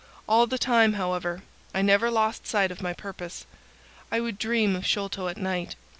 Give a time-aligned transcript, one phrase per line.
[0.27, 1.43] All the time, however,
[1.75, 3.45] I never lost sight of my purpose.
[4.11, 5.75] I would dream of Sholto at night.